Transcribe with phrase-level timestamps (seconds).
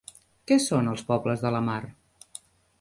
[0.51, 1.79] Què són els pobles de la mar?